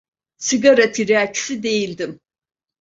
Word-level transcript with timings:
Sigara 0.37 0.91
tiryakisi 0.91 1.63
değildim. 1.63 2.19